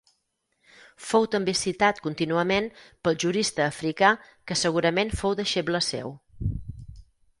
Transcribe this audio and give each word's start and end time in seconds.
Fou 1.09 1.25
també 1.35 1.53
citat 1.59 2.01
contínuament 2.07 2.69
pel 3.07 3.19
jurista 3.25 3.67
Africà 3.67 4.09
que 4.51 4.59
segurament 4.63 5.13
fou 5.21 5.37
deixeble 5.43 5.83
seu. 5.93 6.17